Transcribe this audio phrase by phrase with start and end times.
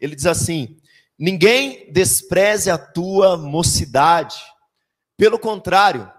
[0.00, 0.76] Ele diz assim:
[1.18, 4.36] Ninguém despreze a tua mocidade.
[5.16, 6.10] Pelo contrário,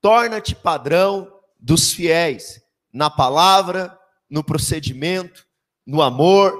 [0.00, 2.60] torna-te padrão dos fiéis
[2.92, 3.98] na palavra,
[4.30, 5.44] no procedimento,
[5.84, 6.54] no amor,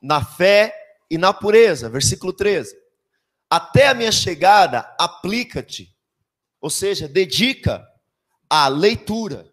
[0.00, 0.74] na fé
[1.10, 1.88] e na pureza.
[1.88, 2.76] Versículo 13.
[3.50, 5.92] Até a minha chegada, aplica-te,
[6.60, 7.84] ou seja, dedica
[8.48, 9.50] à leitura,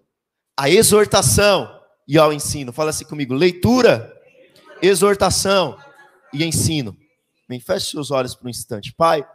[0.56, 1.68] à exortação
[2.08, 2.72] e ao ensino.
[2.72, 4.14] Fala assim comigo: leitura,
[4.84, 5.80] exortação
[6.34, 6.96] e ensino.
[7.48, 8.94] Bem, feche seus olhos por um instante.
[8.94, 9.26] Pai,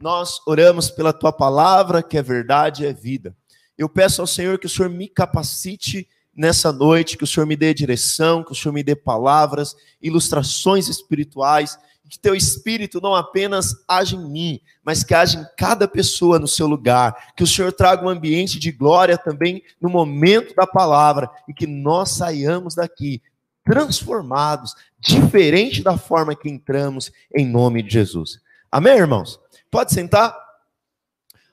[0.00, 3.36] nós oramos pela tua palavra, que é verdade e é vida.
[3.76, 7.56] Eu peço ao Senhor que o Senhor me capacite nessa noite, que o Senhor me
[7.56, 11.78] dê direção, que o Senhor me dê palavras, ilustrações espirituais,
[12.10, 16.48] que teu espírito não apenas age em mim, mas que age em cada pessoa no
[16.48, 21.30] seu lugar, que o Senhor traga um ambiente de glória também no momento da palavra
[21.48, 23.22] e que nós saiamos daqui
[23.64, 28.40] transformados, diferente da forma que entramos, em nome de Jesus.
[28.70, 29.38] Amém, irmãos?
[29.70, 30.36] Pode sentar?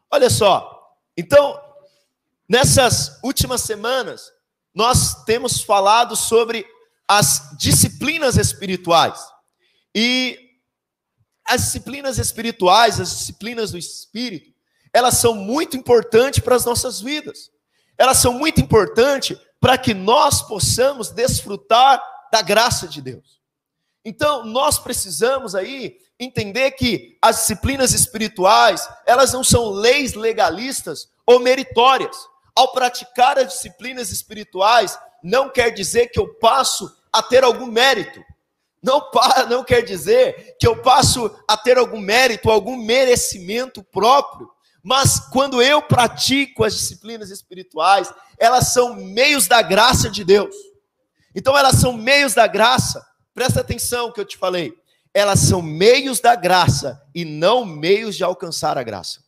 [0.10, 1.60] Olha só, então,
[2.48, 4.32] nessas últimas semanas,
[4.74, 6.66] nós temos falado sobre
[7.08, 9.20] as disciplinas espirituais.
[9.96, 10.38] E
[11.46, 14.54] as disciplinas espirituais, as disciplinas do espírito,
[14.94, 17.50] elas são muito importantes para as nossas vidas.
[17.98, 19.38] Elas são muito importantes
[19.68, 22.02] para que nós possamos desfrutar
[22.32, 23.42] da graça de Deus.
[24.06, 31.42] Então, nós precisamos aí entender que as disciplinas espirituais, elas não são leis legalistas ou
[31.42, 32.16] meritórias.
[32.56, 38.24] Ao praticar as disciplinas espirituais, não quer dizer que eu passo a ter algum mérito.
[38.82, 39.02] Não,
[39.50, 44.50] não quer dizer que eu passo a ter algum mérito, algum merecimento próprio.
[44.88, 50.56] Mas quando eu pratico as disciplinas espirituais, elas são meios da graça de Deus.
[51.36, 53.06] Então elas são meios da graça.
[53.34, 54.74] Presta atenção que eu te falei.
[55.14, 59.22] Elas são meios da graça e não meios de alcançar a graça.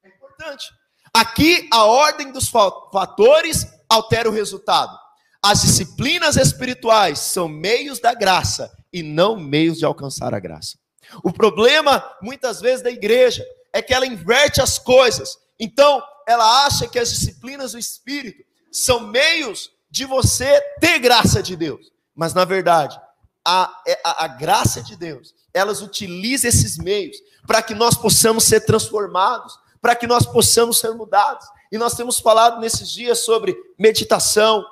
[0.00, 0.72] É importante.
[1.12, 4.96] Aqui a ordem dos fatores altera o resultado.
[5.42, 10.78] As disciplinas espirituais são meios da graça e não meios de alcançar a graça.
[11.24, 15.38] O problema, muitas vezes, da igreja é que ela inverte as coisas.
[15.58, 21.56] Então, ela acha que as disciplinas do Espírito são meios de você ter graça de
[21.56, 21.90] Deus.
[22.14, 23.00] Mas, na verdade,
[23.44, 28.44] a, é, a, a graça de Deus, elas utilizam esses meios para que nós possamos
[28.44, 31.46] ser transformados, para que nós possamos ser mudados.
[31.72, 34.64] E nós temos falado nesses dias sobre meditação,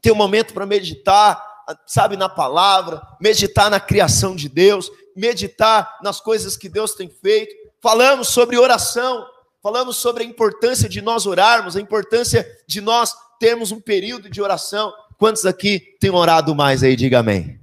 [0.00, 1.40] ter um momento para meditar,
[1.86, 7.54] sabe, na palavra, meditar na criação de Deus, meditar nas coisas que Deus tem feito.
[7.82, 9.26] Falamos sobre oração,
[9.60, 14.40] falamos sobre a importância de nós orarmos, a importância de nós termos um período de
[14.40, 14.94] oração.
[15.18, 16.94] Quantos aqui têm orado mais aí?
[16.94, 17.60] Diga amém.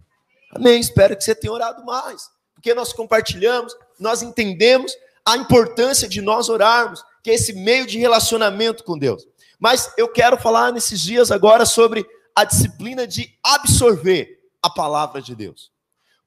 [0.53, 0.77] Amém.
[0.77, 4.91] Espero que você tenha orado mais, porque nós compartilhamos, nós entendemos
[5.25, 9.25] a importância de nós orarmos, que é esse meio de relacionamento com Deus.
[9.57, 15.33] Mas eu quero falar nesses dias agora sobre a disciplina de absorver a palavra de
[15.33, 15.71] Deus.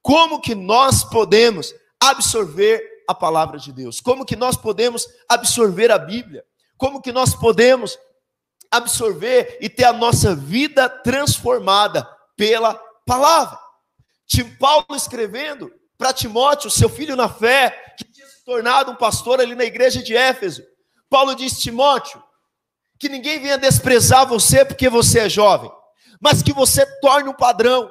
[0.01, 4.01] Como que nós podemos absorver a palavra de Deus?
[4.01, 6.45] Como que nós podemos absorver a Bíblia?
[6.77, 7.99] Como que nós podemos
[8.71, 12.75] absorver e ter a nossa vida transformada pela
[13.07, 13.59] palavra?
[14.59, 19.55] Paulo escrevendo para Timóteo, seu filho na fé, que tinha se tornado um pastor ali
[19.55, 20.63] na igreja de Éfeso.
[21.11, 22.23] Paulo diz: Timóteo,
[22.99, 25.71] que ninguém venha desprezar você porque você é jovem
[26.23, 27.91] mas que você torne um padrão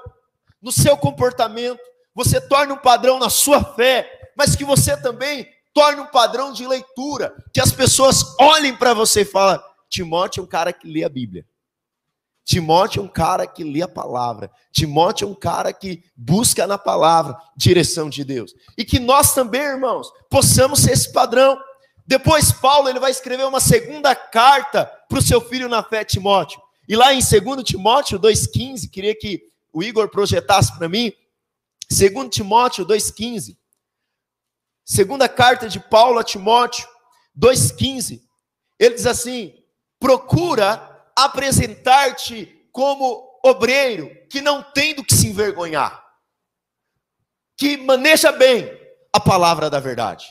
[0.61, 1.81] no seu comportamento,
[2.15, 6.67] você torne um padrão na sua fé, mas que você também torne um padrão de
[6.67, 11.03] leitura, que as pessoas olhem para você e falem: Timóteo é um cara que lê
[11.03, 11.45] a Bíblia.
[12.43, 14.51] Timóteo é um cara que lê a palavra.
[14.71, 18.53] Timóteo é um cara que busca na palavra direção de Deus.
[18.77, 21.57] E que nós também, irmãos, possamos ser esse padrão.
[22.05, 26.61] Depois, Paulo ele vai escrever uma segunda carta para o seu filho na fé, Timóteo.
[26.87, 29.41] E lá em 2 Timóteo 2,15, queria que
[29.71, 31.13] o Igor projetasse para mim.
[31.89, 33.55] 2 Timóteo 2,15.
[34.91, 36.85] Segunda carta de Paulo a Timóteo
[37.39, 38.19] 2,15.
[38.77, 39.53] Ele diz assim:
[39.97, 46.03] procura apresentar-te como obreiro que não tem do que se envergonhar,
[47.57, 48.69] que maneja bem
[49.13, 50.27] a palavra da verdade.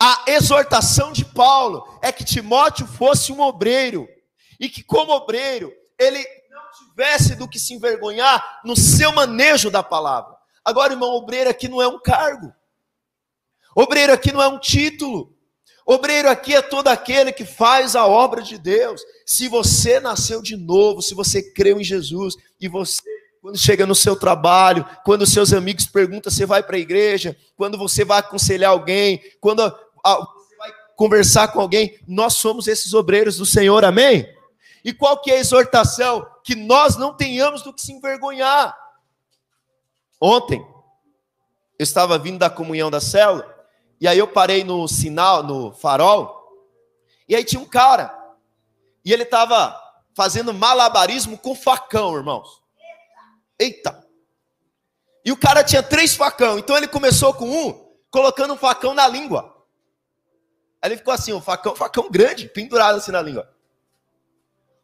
[0.00, 4.08] A exortação de Paulo é que Timóteo fosse um obreiro
[4.58, 9.82] e que, como obreiro, ele não tivesse do que se envergonhar no seu manejo da
[9.82, 10.34] palavra.
[10.64, 12.50] Agora, irmão, obreiro aqui não é um cargo,
[13.74, 15.34] obreiro aqui não é um título.
[15.86, 19.02] Obreiro aqui é todo aquele que faz a obra de Deus.
[19.26, 23.02] Se você nasceu de novo, se você creu em Jesus e você
[23.44, 27.76] quando chega no seu trabalho, quando seus amigos perguntam se vai para a igreja, quando
[27.76, 33.44] você vai aconselhar alguém, quando você vai conversar com alguém, nós somos esses obreiros do
[33.44, 34.26] Senhor, amém?
[34.82, 36.26] E qual que é a exortação?
[36.42, 38.74] Que nós não tenhamos do que se envergonhar.
[40.18, 40.64] Ontem,
[41.78, 43.53] eu estava vindo da comunhão da célula,
[44.04, 46.46] e aí eu parei no sinal, no farol,
[47.26, 48.14] e aí tinha um cara,
[49.02, 49.74] e ele estava
[50.14, 52.62] fazendo malabarismo com facão, irmãos.
[53.58, 54.06] Eita!
[55.24, 59.08] E o cara tinha três facão, então ele começou com um, colocando um facão na
[59.08, 59.64] língua.
[60.82, 63.50] Aí ele ficou assim, um facão, facão grande, pendurado assim na língua.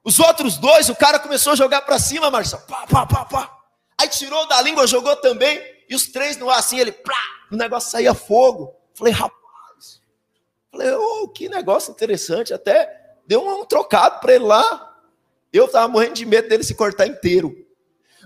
[0.03, 2.63] Os outros dois, o cara começou a jogar para cima, Marcelo.
[2.63, 3.59] Pá, pá, pá, pá.
[4.01, 5.61] Aí tirou da língua, jogou também.
[5.91, 7.21] E os três no ar assim, ele, plá,
[7.53, 8.80] o negócio saía fogo.
[9.01, 10.03] Falei, rapaz.
[10.71, 12.53] Falei, oh, que negócio interessante.
[12.53, 14.95] Até deu um, trocado para ele lá.
[15.51, 17.57] Eu estava morrendo de medo dele se cortar inteiro.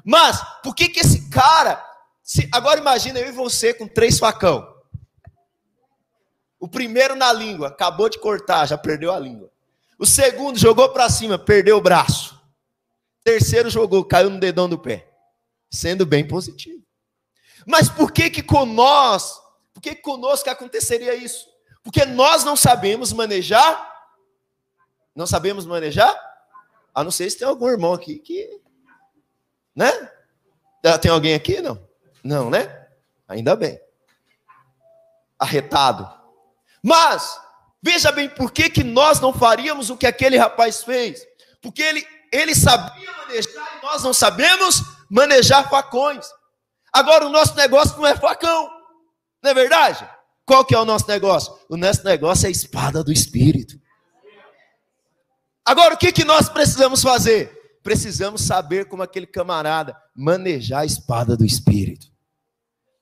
[0.05, 1.81] Mas, por que que esse cara.
[2.25, 4.69] Se, agora imagina eu e você com três facão.
[6.59, 9.53] O primeiro na língua, acabou de cortar, já perdeu a língua.
[9.97, 12.35] O segundo jogou para cima, perdeu o braço.
[13.21, 15.09] O terceiro jogou, caiu no dedão do pé.
[15.71, 16.83] Sendo bem positivo.
[17.65, 19.39] Mas por que que com nós,
[19.85, 21.49] que, conosco aconteceria isso?
[21.83, 23.93] Porque nós não sabemos manejar.
[25.15, 26.15] Não sabemos manejar?
[26.95, 28.61] A não ser se tem algum irmão aqui que.
[29.75, 29.91] Né?
[30.85, 31.61] Ah, tem alguém aqui?
[31.61, 31.89] Não?
[32.23, 32.89] Não, né?
[33.29, 33.81] Ainda bem.
[35.39, 36.09] Arretado.
[36.83, 37.41] Mas,
[37.85, 41.23] Veja bem, por que, que nós não faríamos o que aquele rapaz fez?
[41.61, 46.27] Porque ele, ele sabia manejar e nós não sabemos manejar facões.
[46.91, 48.71] Agora, o nosso negócio não é facão,
[49.45, 50.09] não é verdade?
[50.47, 51.55] Qual que é o nosso negócio?
[51.69, 53.79] O nosso negócio é a espada do Espírito.
[55.63, 57.53] Agora, o que, que nós precisamos fazer?
[57.83, 62.07] Precisamos saber como aquele camarada manejar a espada do Espírito.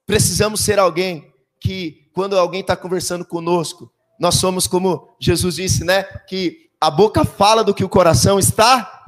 [0.05, 6.03] Precisamos ser alguém que, quando alguém está conversando conosco, nós somos como Jesus disse, né?
[6.29, 9.02] Que a boca fala do que o coração está.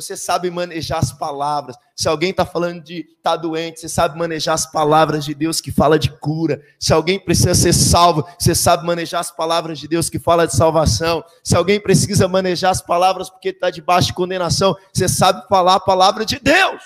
[0.00, 1.76] Você sabe manejar as palavras.
[1.96, 5.72] Se alguém está falando de está doente, você sabe manejar as palavras de Deus que
[5.72, 6.62] fala de cura.
[6.78, 10.54] Se alguém precisa ser salvo, você sabe manejar as palavras de Deus que fala de
[10.54, 11.24] salvação.
[11.42, 15.80] Se alguém precisa manejar as palavras porque está debaixo de condenação, você sabe falar a
[15.80, 16.82] palavra de Deus.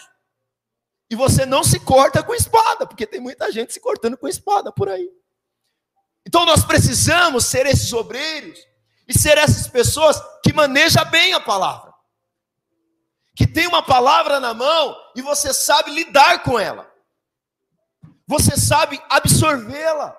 [1.11, 4.73] E você não se corta com espada, porque tem muita gente se cortando com espada
[4.73, 5.11] por aí.
[6.27, 8.59] Então nós precisamos ser esses obreiros
[9.07, 11.92] e ser essas pessoas que manejam bem a palavra.
[13.35, 16.91] Que tem uma palavra na mão e você sabe lidar com ela.
[18.27, 20.17] Você sabe absorvê-la.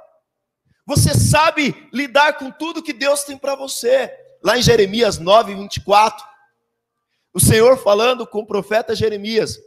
[0.86, 4.12] Você sabe lidar com tudo que Deus tem para você.
[4.44, 6.26] Lá em Jeremias 9, 24,
[7.34, 9.58] o Senhor falando com o profeta Jeremias.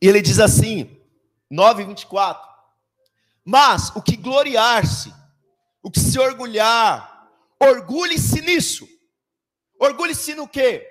[0.00, 0.98] E ele diz assim,
[1.50, 2.48] 9, 24.
[3.44, 5.12] Mas o que gloriar-se,
[5.82, 7.28] o que se orgulhar,
[7.60, 8.88] orgulhe-se nisso.
[9.80, 10.86] Orgulhe-se no quê?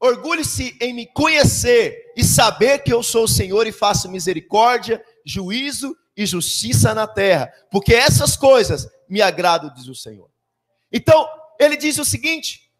[0.00, 5.96] Orgulhe-se em me conhecer e saber que eu sou o Senhor e faço misericórdia, juízo
[6.16, 10.28] e justiça na terra, porque essas coisas me agradam, diz o Senhor.
[10.92, 11.26] Então,
[11.58, 12.70] ele diz o seguinte: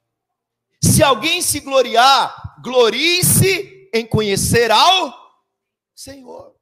[0.83, 5.15] se alguém se gloriar, glorie-se em conhecer ao
[5.95, 6.55] Senhor.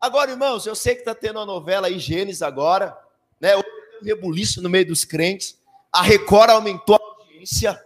[0.00, 2.96] Agora, irmãos, eu sei que está tendo uma novela aí, Gênesis, agora,
[3.40, 3.56] né?
[3.56, 3.62] Um
[4.04, 5.58] rebuliço no meio dos crentes.
[5.90, 7.82] A Record aumentou a audiência.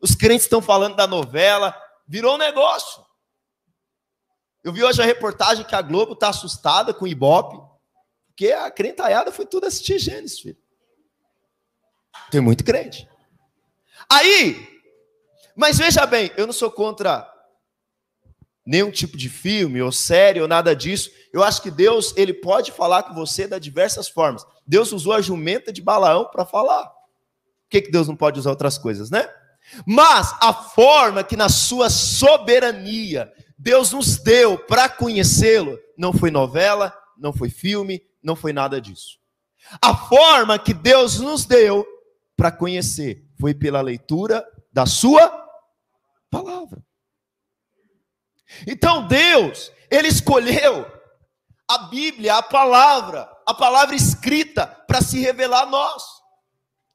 [0.00, 1.76] Os crentes estão falando da novela.
[2.06, 3.04] Virou um negócio.
[4.62, 7.58] Eu vi hoje a reportagem que a Globo está assustada com o Ibope,
[8.26, 10.58] porque a crentaiada foi tudo assistir Gênesis, filho.
[12.30, 13.08] Tem muito crente.
[14.10, 14.80] Aí,
[15.56, 17.30] mas veja bem, eu não sou contra
[18.66, 21.10] nenhum tipo de filme ou série ou nada disso.
[21.32, 24.44] Eu acho que Deus, ele pode falar com você de diversas formas.
[24.66, 26.86] Deus usou a jumenta de Balaão para falar.
[26.86, 29.28] Por que, que Deus não pode usar outras coisas, né?
[29.86, 36.96] Mas a forma que na sua soberania Deus nos deu para conhecê-lo não foi novela,
[37.18, 39.18] não foi filme, não foi nada disso.
[39.80, 41.86] A forma que Deus nos deu
[42.36, 45.46] para conhecer foi pela leitura da sua
[46.30, 46.82] palavra.
[48.66, 50.90] Então Deus, Ele escolheu
[51.68, 56.02] a Bíblia, a palavra, a palavra escrita para se revelar a nós.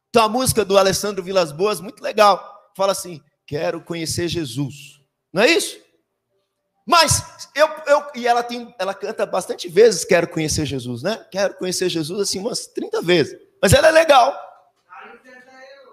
[0.09, 4.99] Então a música do Alessandro Vilas Boas, muito legal, fala assim: quero conhecer Jesus.
[5.33, 5.77] Não é isso?
[6.85, 11.25] Mas eu, eu e ela tem, ela canta bastante vezes quero conhecer Jesus, né?
[11.31, 13.39] Quero conhecer Jesus assim umas 30 vezes.
[13.59, 14.39] Mas ela é legal.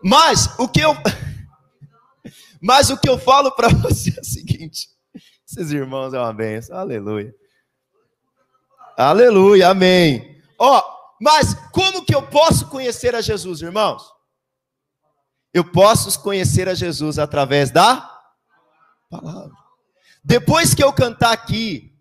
[0.04, 0.94] Mas o que eu
[2.60, 4.88] Mas o que eu falo para você é o seguinte:
[5.48, 6.76] Esses irmãos é uma benção.
[6.76, 7.34] Aleluia.
[8.96, 10.40] Aleluia, amém.
[10.58, 10.82] Ó,
[11.20, 14.11] mas como que eu posso conhecer a Jesus, irmãos?
[15.52, 18.10] Eu posso conhecer a Jesus através da
[19.10, 19.52] palavra.
[20.24, 21.92] Depois que eu cantar aqui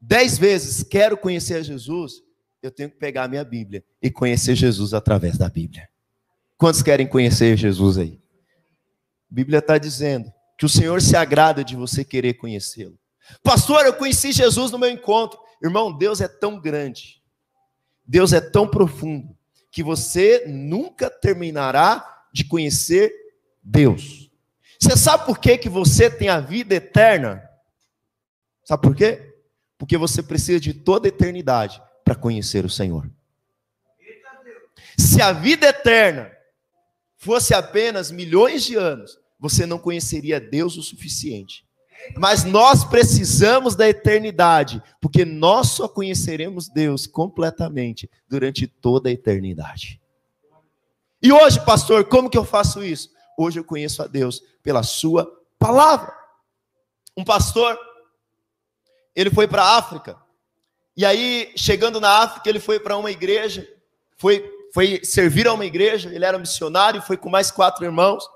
[0.00, 2.14] dez vezes, quero conhecer a Jesus,
[2.62, 5.88] eu tenho que pegar a minha Bíblia e conhecer Jesus através da Bíblia.
[6.56, 8.20] Quantos querem conhecer Jesus aí?
[9.30, 12.98] A Bíblia está dizendo que o Senhor se agrada de você querer conhecê-lo.
[13.42, 15.38] Pastor, eu conheci Jesus no meu encontro.
[15.62, 17.22] Irmão, Deus é tão grande,
[18.04, 19.36] Deus é tão profundo,
[19.70, 23.12] que você nunca terminará de conhecer
[23.62, 24.30] Deus.
[24.80, 27.42] Você sabe por que, que você tem a vida eterna?
[28.64, 29.34] Sabe por quê?
[29.78, 33.08] Porque você precisa de toda a eternidade para conhecer o Senhor.
[34.98, 36.30] Se a vida eterna
[37.16, 41.64] fosse apenas milhões de anos, você não conheceria Deus o suficiente.
[42.16, 50.01] Mas nós precisamos da eternidade, porque nós só conheceremos Deus completamente durante toda a eternidade.
[51.22, 53.10] E hoje, pastor, como que eu faço isso?
[53.38, 56.12] Hoje eu conheço a Deus pela sua palavra.
[57.16, 57.78] Um pastor,
[59.14, 60.16] ele foi para a África,
[60.94, 63.66] e aí, chegando na África, ele foi para uma igreja,
[64.18, 68.28] foi, foi servir a uma igreja, ele era missionário, foi com mais quatro irmãos.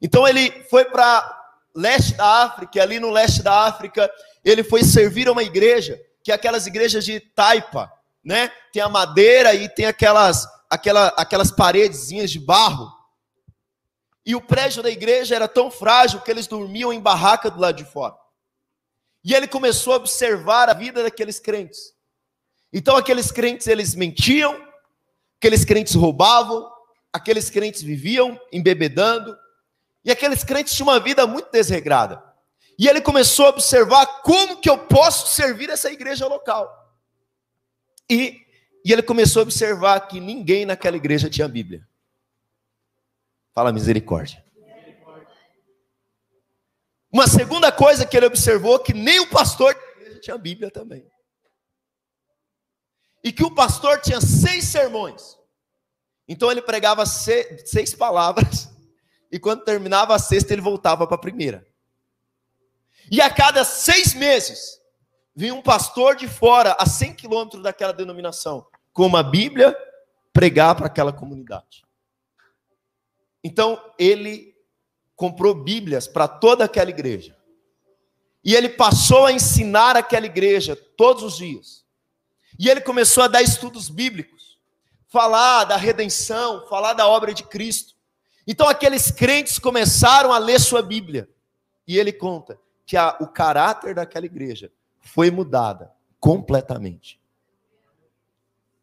[0.00, 1.36] Então ele foi para
[1.74, 4.10] leste da África, e ali no leste da África,
[4.42, 7.92] ele foi servir a uma igreja, que é aquelas igrejas de taipa,
[8.24, 8.50] né?
[8.72, 12.92] Tem a madeira e tem aquelas, aquela, aquelas paredezinhas de barro.
[14.24, 17.76] E o prédio da igreja era tão frágil que eles dormiam em barraca do lado
[17.76, 18.16] de fora.
[19.24, 21.94] E ele começou a observar a vida daqueles crentes.
[22.72, 24.54] Então aqueles crentes eles mentiam,
[25.38, 26.70] aqueles crentes roubavam,
[27.12, 29.36] aqueles crentes viviam embebedando,
[30.04, 32.22] e aqueles crentes tinham uma vida muito desregrada.
[32.78, 36.70] E ele começou a observar como que eu posso servir essa igreja local.
[38.08, 38.40] E,
[38.84, 41.86] e ele começou a observar que ninguém naquela igreja tinha Bíblia.
[43.54, 44.44] Fala misericórdia.
[47.10, 49.74] Uma segunda coisa que ele observou que nem o pastor
[50.20, 51.06] tinha Bíblia também
[53.22, 55.36] e que o pastor tinha seis sermões.
[56.26, 58.68] Então ele pregava seis palavras,
[59.30, 61.66] e quando terminava a sexta, ele voltava para a primeira.
[63.10, 64.80] E a cada seis meses,
[65.38, 69.72] vinha um pastor de fora, a 100 quilômetros daquela denominação, com uma Bíblia,
[70.32, 71.84] pregar para aquela comunidade.
[73.44, 74.52] Então ele
[75.14, 77.36] comprou Bíblias para toda aquela igreja.
[78.42, 81.84] E ele passou a ensinar aquela igreja todos os dias.
[82.58, 84.58] E ele começou a dar estudos bíblicos,
[85.06, 87.94] falar da redenção, falar da obra de Cristo.
[88.44, 91.28] Então aqueles crentes começaram a ler sua Bíblia.
[91.86, 94.72] E ele conta que a, o caráter daquela igreja
[95.08, 97.20] foi mudada completamente.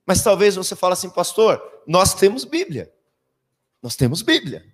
[0.05, 2.91] Mas talvez você fale assim, pastor, nós temos Bíblia.
[3.81, 4.65] Nós temos Bíblia.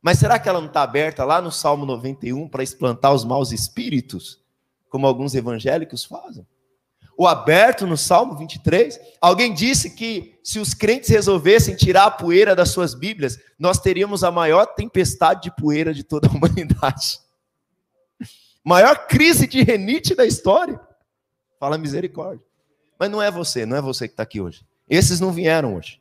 [0.00, 3.52] Mas será que ela não está aberta lá no Salmo 91 para explantar os maus
[3.52, 4.40] espíritos,
[4.88, 6.46] como alguns evangélicos fazem?
[7.16, 8.98] o aberto no Salmo 23.
[9.20, 14.24] Alguém disse que se os crentes resolvessem tirar a poeira das suas Bíblias, nós teríamos
[14.24, 17.20] a maior tempestade de poeira de toda a humanidade.
[18.64, 20.80] Maior crise de renite da história.
[21.58, 22.44] Fala misericórdia.
[22.98, 24.64] Mas não é você, não é você que está aqui hoje.
[24.88, 26.00] Esses não vieram hoje.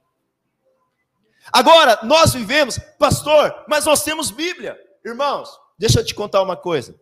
[1.51, 4.77] Agora, nós vivemos, pastor, mas nós temos Bíblia.
[5.03, 6.95] Irmãos, deixa eu te contar uma coisa.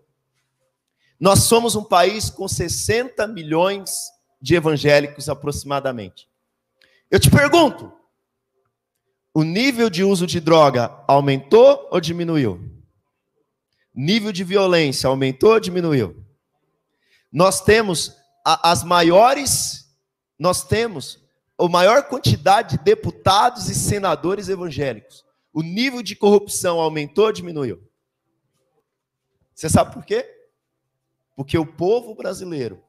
[1.19, 4.09] Nós somos um país com 60 milhões
[4.41, 6.29] de evangélicos aproximadamente.
[7.11, 7.91] Eu te pergunto:
[9.33, 12.78] o nível de uso de droga aumentou ou diminuiu?
[13.93, 16.24] Nível de violência aumentou ou diminuiu?
[17.31, 18.15] Nós temos
[18.46, 19.93] as maiores,
[20.38, 21.19] nós temos
[21.58, 25.25] a maior quantidade de deputados e senadores evangélicos.
[25.53, 27.84] O nível de corrupção aumentou ou diminuiu?
[29.53, 30.25] Você sabe por quê?
[31.36, 32.81] Porque o povo brasileiro,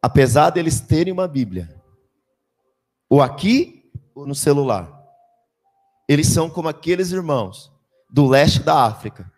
[0.00, 1.82] apesar deles terem uma Bíblia,
[3.08, 4.98] ou aqui ou no celular,
[6.08, 7.70] eles são como aqueles irmãos
[8.08, 9.30] do leste da África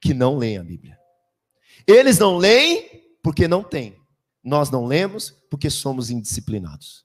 [0.00, 0.98] que não leem a Bíblia.
[1.86, 3.96] Eles não leem porque não têm.
[4.42, 7.04] Nós não lemos porque somos indisciplinados.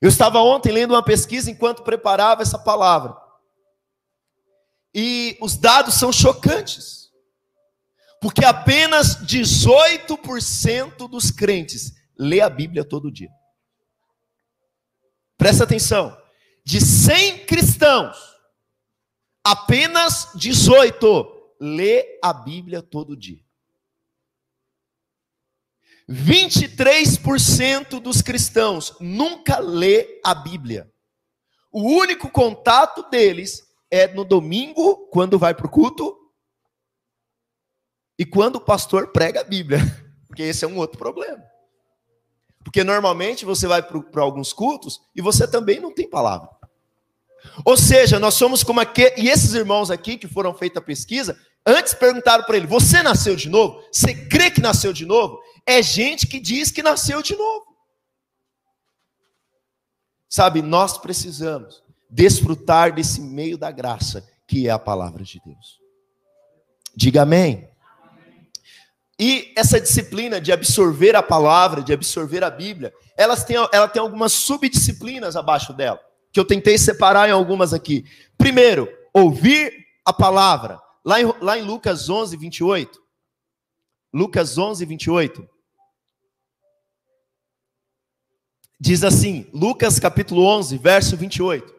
[0.00, 3.16] Eu estava ontem lendo uma pesquisa enquanto preparava essa palavra.
[4.94, 7.10] E os dados são chocantes.
[8.20, 13.30] Porque apenas 18% dos crentes lê a Bíblia todo dia.
[15.36, 16.16] Presta atenção.
[16.64, 18.16] De 100 cristãos,
[19.44, 23.42] apenas 18 lê a Bíblia todo dia.
[26.08, 30.92] 23% dos cristãos nunca lê a Bíblia.
[31.70, 36.18] O único contato deles é no domingo, quando vai para o culto,
[38.18, 39.78] e quando o pastor prega a Bíblia.
[40.26, 41.42] Porque esse é um outro problema.
[42.64, 46.48] Porque normalmente você vai para alguns cultos e você também não tem palavra.
[47.64, 49.22] Ou seja, nós somos como aquele.
[49.22, 53.36] E esses irmãos aqui que foram feita a pesquisa, antes perguntaram para ele: Você nasceu
[53.36, 53.82] de novo?
[53.92, 55.40] Você crê que nasceu de novo?
[55.66, 57.66] É gente que diz que nasceu de novo.
[60.28, 65.78] Sabe, nós precisamos desfrutar desse meio da graça que é a palavra de Deus.
[66.94, 67.68] Diga amém.
[69.18, 74.00] E essa disciplina de absorver a palavra, de absorver a Bíblia, elas têm, ela tem
[74.00, 76.00] algumas subdisciplinas abaixo dela,
[76.32, 78.04] que eu tentei separar em algumas aqui.
[78.38, 80.80] Primeiro, ouvir a palavra.
[81.04, 83.02] Lá em, lá em Lucas 11, 28.
[84.12, 85.48] Lucas 11, 28.
[88.80, 91.72] Diz assim, Lucas capítulo 11, verso 28.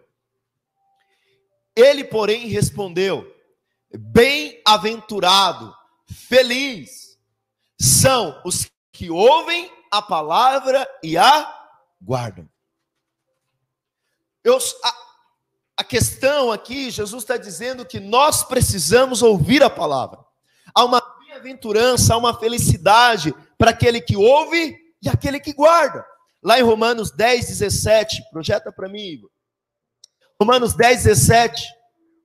[1.75, 3.29] Ele, porém, respondeu:
[3.91, 5.73] Bem-aventurado,
[6.07, 7.19] feliz
[7.79, 11.67] são os que ouvem a palavra e a
[12.01, 12.47] guardam.
[14.43, 14.93] Eu, a,
[15.77, 20.19] a questão aqui, Jesus está dizendo que nós precisamos ouvir a palavra.
[20.73, 26.05] Há uma bem-aventurança, há uma felicidade para aquele que ouve e aquele que guarda.
[26.41, 29.29] Lá em Romanos 10, 17, projeta para mim, Igor.
[30.39, 31.63] Romanos 10, 17,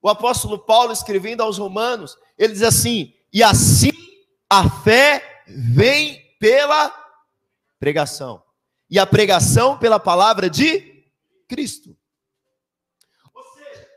[0.02, 3.92] o apóstolo Paulo escrevendo aos Romanos, ele diz assim: E assim
[4.50, 6.92] a fé vem pela
[7.78, 8.42] pregação.
[8.90, 11.04] E a pregação pela palavra de
[11.46, 11.96] Cristo.
[13.34, 13.88] Ou seja,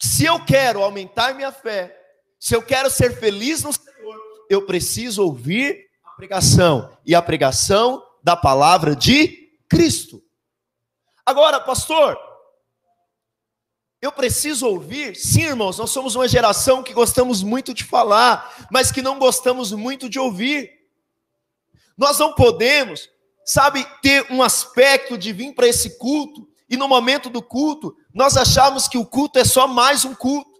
[0.00, 1.94] se eu quero aumentar minha fé,
[2.38, 6.96] se eu quero ser feliz no Senhor, eu preciso ouvir a pregação.
[7.04, 10.22] E a pregação da palavra de Cristo.
[11.24, 12.18] Agora, pastor,
[14.00, 15.14] eu preciso ouvir?
[15.14, 19.70] Sim, irmãos, nós somos uma geração que gostamos muito de falar, mas que não gostamos
[19.72, 20.70] muito de ouvir.
[21.96, 23.10] Nós não podemos,
[23.44, 28.36] sabe, ter um aspecto de vir para esse culto e no momento do culto nós
[28.36, 30.50] achamos que o culto é só mais um culto,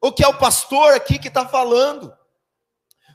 [0.00, 2.12] ou que é o pastor aqui que está falando.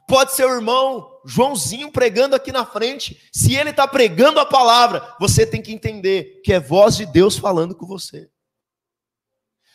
[0.07, 3.21] Pode ser o irmão Joãozinho pregando aqui na frente.
[3.31, 7.37] Se ele está pregando a palavra, você tem que entender que é voz de Deus
[7.37, 8.29] falando com você.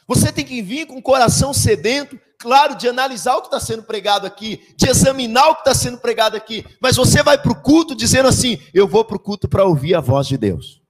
[0.06, 3.82] Você tem que vir com o coração sedento, claro, de analisar o que está sendo
[3.82, 7.60] pregado aqui, de examinar o que está sendo pregado aqui, mas você vai para o
[7.60, 10.85] culto dizendo assim: eu vou para o culto para ouvir a voz de Deus.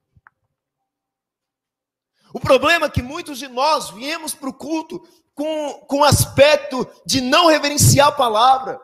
[2.36, 7.22] O problema é que muitos de nós viemos para o culto com, com aspecto de
[7.22, 8.78] não reverenciar a palavra,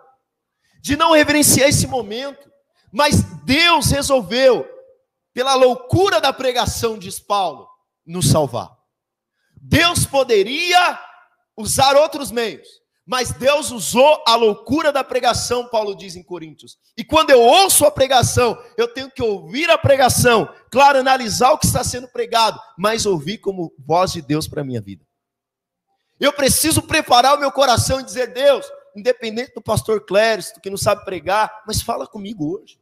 [0.81, 2.51] de não reverenciar esse momento,
[2.91, 4.67] mas Deus resolveu,
[5.35, 7.69] pela loucura da pregação, diz Paulo,
[8.07, 8.75] nos salvar.
[9.55, 10.99] Deus poderia
[11.55, 12.67] usar outros meios,
[13.05, 16.79] mas Deus usou a loucura da pregação, Paulo diz em Coríntios.
[16.97, 21.59] E quando eu ouço a pregação, eu tenho que ouvir a pregação, claro, analisar o
[21.59, 25.07] que está sendo pregado, mas ouvir como voz de Deus para a minha vida.
[26.19, 30.79] Eu preciso preparar o meu coração e dizer: Deus, independente do pastor Cléris, que não
[30.79, 32.81] sabe pregar, mas fala comigo hoje.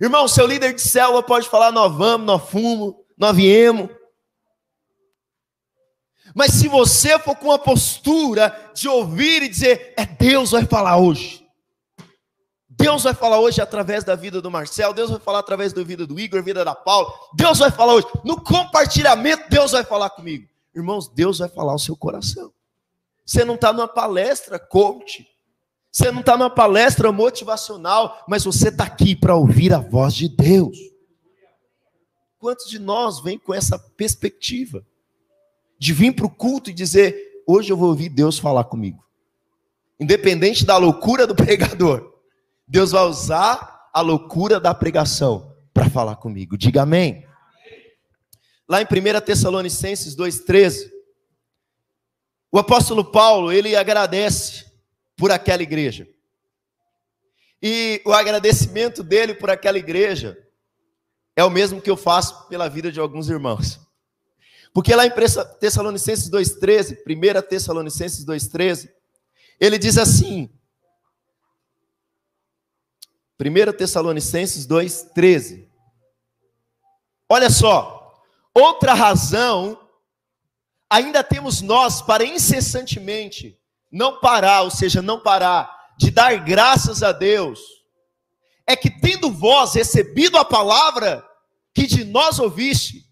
[0.00, 3.90] Irmão, seu líder de célula pode falar: nós vamos, nós fumos, nós viemos.
[6.34, 10.96] Mas se você for com a postura de ouvir e dizer, é Deus vai falar
[10.96, 11.44] hoje.
[12.80, 16.06] Deus vai falar hoje através da vida do Marcel, Deus vai falar através da vida
[16.06, 17.12] do Igor, vida da Paula.
[17.34, 18.06] Deus vai falar hoje.
[18.24, 20.48] No compartilhamento, Deus vai falar comigo.
[20.74, 22.52] Irmãos, Deus vai falar o seu coração.
[23.24, 25.26] Você não está numa palestra coach.
[25.92, 30.28] Você não está numa palestra motivacional, mas você está aqui para ouvir a voz de
[30.28, 30.78] Deus.
[32.38, 34.84] Quantos de nós vêm com essa perspectiva?
[35.80, 39.02] de vir para o culto e dizer: hoje eu vou ouvir Deus falar comigo.
[39.98, 42.12] Independente da loucura do pregador,
[42.70, 46.56] Deus vai usar a loucura da pregação para falar comigo.
[46.56, 47.26] Diga amém.
[48.68, 50.88] Lá em 1 Tessalonicenses 2,13,
[52.52, 54.66] o apóstolo Paulo, ele agradece
[55.16, 56.06] por aquela igreja.
[57.60, 60.38] E o agradecimento dele por aquela igreja
[61.34, 63.80] é o mesmo que eu faço pela vida de alguns irmãos.
[64.72, 65.12] Porque lá em
[65.58, 68.88] Tessalonicenses 2,13, 1 Tessalonicenses 2,13,
[69.58, 70.48] ele diz assim,
[73.40, 75.66] 1 Tessalonicenses 2,13,
[77.28, 78.14] olha só,
[78.54, 79.80] outra razão
[80.90, 83.58] ainda temos nós para incessantemente
[83.90, 87.60] não parar, ou seja, não parar de dar graças a Deus,
[88.66, 91.24] é que tendo vós recebido a palavra
[91.74, 93.04] que de nós ouviste,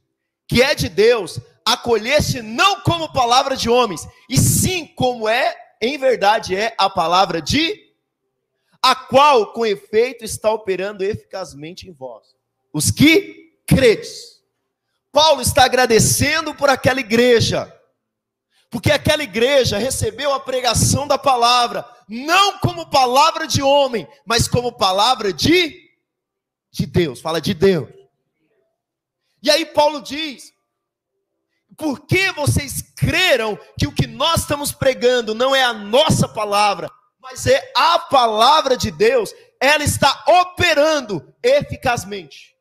[0.46, 5.96] que é de Deus, acolheste não como palavra de homens, e sim como é, em
[5.96, 7.87] verdade é a palavra de
[8.82, 12.26] a qual com efeito está operando eficazmente em vós,
[12.72, 14.38] os que credes.
[15.10, 17.74] Paulo está agradecendo por aquela igreja,
[18.70, 24.72] porque aquela igreja recebeu a pregação da palavra, não como palavra de homem, mas como
[24.72, 25.90] palavra de,
[26.70, 27.20] de Deus.
[27.20, 27.88] Fala de Deus.
[29.42, 30.52] E aí Paulo diz:
[31.78, 36.90] por que vocês creram que o que nós estamos pregando não é a nossa palavra,
[37.20, 39.34] mas é a palavra de Deus?
[39.60, 42.54] Ela está operando eficazmente.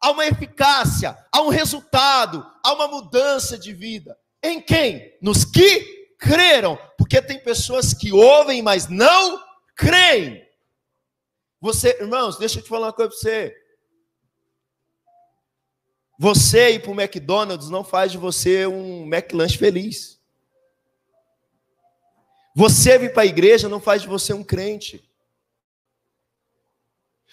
[0.00, 4.18] Há uma eficácia, há um resultado, há uma mudança de vida.
[4.42, 5.16] Em quem?
[5.22, 6.78] Nos que creram.
[6.98, 9.42] Porque tem pessoas que ouvem, mas não
[9.74, 10.44] creem.
[11.60, 13.56] Você, irmãos, deixa eu te falar uma coisa para você.
[16.18, 20.13] Você ir para o McDonald's não faz de você um McLanche feliz.
[22.54, 25.02] Você vir para a igreja não faz de você um crente.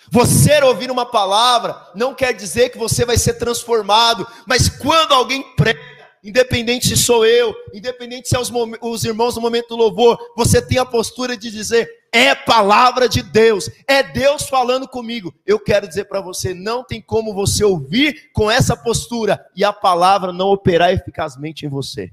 [0.09, 5.43] Você ouvir uma palavra não quer dizer que você vai ser transformado, mas quando alguém
[5.55, 5.79] prega,
[6.23, 10.59] independente se sou eu, independente se é os, os, irmãos no momento do louvor, você
[10.59, 15.33] tem a postura de dizer: é palavra de Deus, é Deus falando comigo.
[15.45, 19.71] Eu quero dizer para você: não tem como você ouvir com essa postura e a
[19.71, 22.11] palavra não operar eficazmente em você.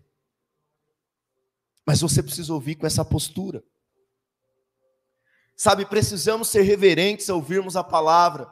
[1.89, 3.65] Mas você precisa ouvir com essa postura.
[5.57, 8.47] Sabe, precisamos ser reverentes ao ouvirmos a palavra.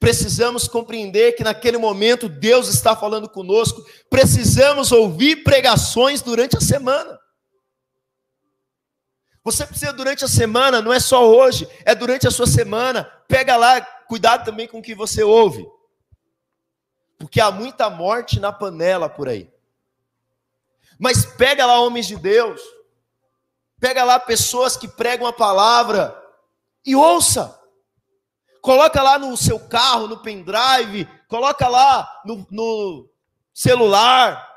[0.00, 3.86] Precisamos compreender que naquele momento Deus está falando conosco.
[4.10, 7.16] Precisamos ouvir pregações durante a semana.
[9.44, 13.04] Você precisa durante a semana, não é só hoje, é durante a sua semana.
[13.28, 15.64] Pega lá, cuidado também com o que você ouve.
[17.20, 19.51] Porque há muita morte na panela por aí.
[21.02, 22.62] Mas pega lá homens de Deus.
[23.80, 26.16] Pega lá pessoas que pregam a palavra
[26.86, 27.60] e ouça.
[28.60, 33.10] Coloca lá no seu carro, no pendrive, coloca lá no, no
[33.52, 34.48] celular,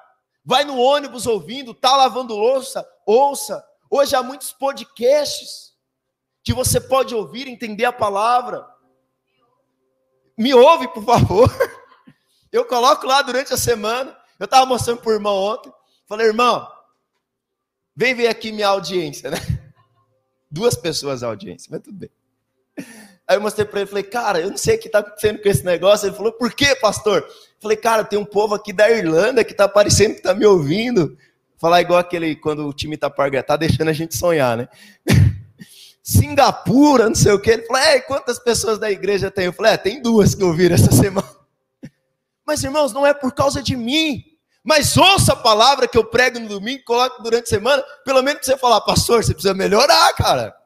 [0.45, 3.65] vai no ônibus ouvindo, tá lavando louça, ouça.
[3.89, 5.73] Hoje há muitos podcasts
[6.43, 8.63] que você pode ouvir, entender a palavra.
[10.38, 11.49] Me ouve, por favor.
[12.53, 14.15] Eu coloco lá durante a semana.
[14.39, 15.73] Eu estava mostrando para o irmão ontem.
[16.07, 16.67] Falei, irmão,
[17.95, 19.37] vem ver aqui minha audiência, né?
[20.49, 22.09] Duas pessoas a audiência, mas tudo bem.
[23.27, 25.49] Aí eu mostrei para ele, falei, cara, eu não sei o que está acontecendo com
[25.49, 26.07] esse negócio.
[26.07, 27.27] Ele falou, por quê, pastor?
[27.59, 31.17] falei, cara, tem um povo aqui da Irlanda que está parecendo que está me ouvindo.
[31.57, 34.67] Falar igual aquele, quando o time está pargado, tá deixando a gente sonhar, né?
[36.03, 37.51] Singapura, não sei o quê.
[37.51, 39.45] Ele falou, é, quantas pessoas da igreja tem?
[39.45, 41.27] Eu falei, é, tem duas que ouviram essa semana.
[42.45, 44.23] Mas, irmãos, não é por causa de mim.
[44.65, 48.43] Mas ouça a palavra que eu prego no domingo, coloco durante a semana, pelo menos
[48.43, 50.58] você falar, pastor, você precisa melhorar, cara.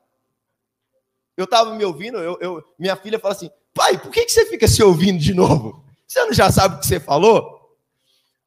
[1.36, 4.46] Eu estava me ouvindo, eu, eu, minha filha fala assim: pai, por que, que você
[4.46, 5.84] fica se ouvindo de novo?
[6.08, 7.78] Você não já sabe o que você falou?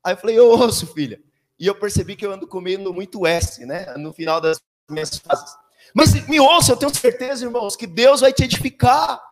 [0.03, 1.21] Aí eu falei: eu ouço, filha.
[1.59, 3.95] E eu percebi que eu ando comendo muito S, né?
[3.99, 5.55] No final das minhas fases.
[5.95, 9.23] Mas me ouça, eu tenho certeza, irmãos, que Deus vai te edificar.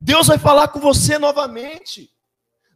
[0.00, 2.13] Deus vai falar com você novamente.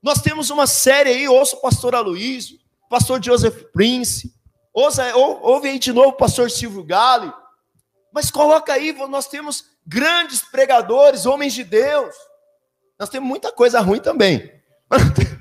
[0.02, 2.58] Nós temos uma série aí, ouça o pastor Aloysio,
[2.88, 4.32] pastor Joseph Prince,
[4.72, 7.32] ouça, ou, ouve aí de novo o pastor Silvio Gale.
[8.12, 12.14] Mas coloca aí, nós temos grandes pregadores, homens de Deus.
[12.98, 14.52] Nós temos muita coisa ruim também.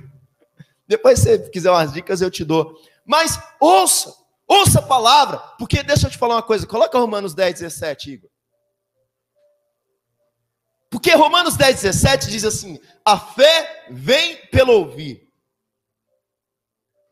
[0.88, 2.80] Depois, se você quiser umas dicas, eu te dou.
[3.06, 4.14] Mas ouça,
[4.48, 6.68] ouça a palavra, porque deixa eu te falar uma coisa.
[6.68, 8.30] Coloca Romanos 10, 17, Igor.
[10.98, 15.30] Porque Romanos 10, 17 diz assim: a fé vem pelo ouvir.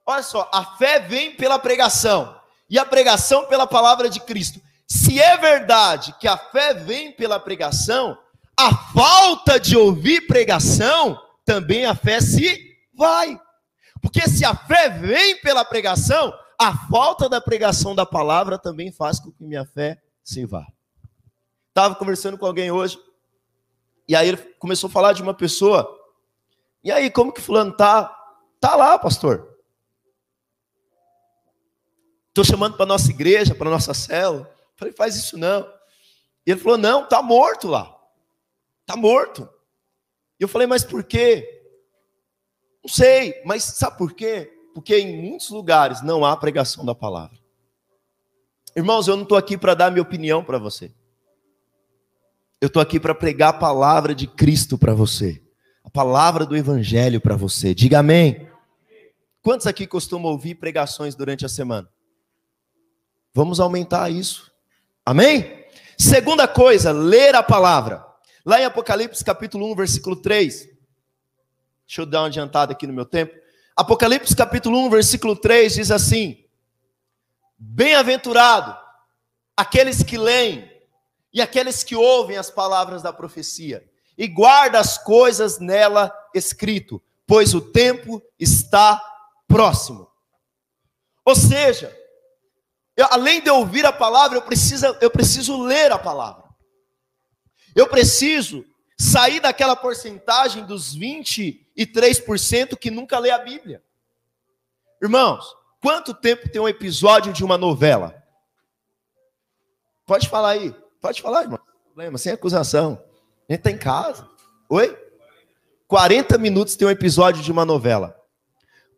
[0.03, 2.35] Olha só, a fé vem pela pregação,
[2.67, 4.59] e a pregação pela palavra de Cristo.
[4.87, 8.17] Se é verdade que a fé vem pela pregação,
[8.57, 13.39] a falta de ouvir pregação, também a fé se vai.
[14.01, 19.19] Porque se a fé vem pela pregação, a falta da pregação da palavra também faz
[19.19, 20.65] com que minha fé se vá.
[21.69, 22.97] Estava conversando com alguém hoje,
[24.07, 25.89] e aí ele começou a falar de uma pessoa.
[26.83, 28.15] E aí, como que fulano tá?
[28.59, 29.55] Tá lá, pastor.
[32.29, 34.51] Estou chamando para nossa igreja, para nossa célula.
[34.75, 35.61] Falei, faz isso não.
[36.45, 37.95] E ele falou, não, tá morto lá.
[38.85, 39.49] Tá morto.
[40.39, 41.47] E eu falei, mas por quê?
[42.83, 44.51] Não sei, mas sabe por quê?
[44.73, 47.39] Porque em muitos lugares não há pregação da palavra.
[48.75, 50.93] Irmãos, eu não estou aqui para dar minha opinião para você.
[52.61, 55.41] Eu estou aqui para pregar a palavra de Cristo para você.
[55.83, 57.75] A palavra do Evangelho para você.
[57.75, 58.49] Diga amém.
[59.41, 61.87] Quantos aqui costumam ouvir pregações durante a semana?
[63.33, 64.51] Vamos aumentar isso.
[65.05, 65.65] Amém?
[65.97, 68.03] Segunda coisa, ler a palavra.
[68.45, 70.69] Lá em Apocalipse capítulo 1, versículo 3.
[71.85, 73.35] Deixa eu dar uma adiantada aqui no meu tempo.
[73.75, 76.43] Apocalipse capítulo 1, versículo 3 diz assim:
[77.57, 78.75] Bem-aventurado
[79.55, 80.71] aqueles que leem
[81.35, 83.85] e aqueles que ouvem as palavras da profecia
[84.17, 89.03] e guarda as coisas nela escrito, pois o tempo está
[89.45, 90.09] próximo.
[91.25, 91.93] Ou seja,
[92.95, 96.45] eu, além de ouvir a palavra, eu preciso, eu preciso ler a palavra.
[97.75, 98.65] Eu preciso
[98.97, 103.83] sair daquela porcentagem dos 23% que nunca lê a Bíblia.
[105.03, 108.23] Irmãos, quanto tempo tem um episódio de uma novela?
[110.05, 110.73] Pode falar aí,
[111.05, 111.59] pode falar, irmão.
[111.85, 112.99] Problema, sem acusação.
[113.47, 114.27] A gente está em casa.
[114.67, 114.97] Oi?
[115.87, 118.19] 40 minutos tem um episódio de uma novela.